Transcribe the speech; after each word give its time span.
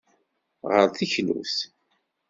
Ɣer 0.71 0.87
teklut. 0.97 1.55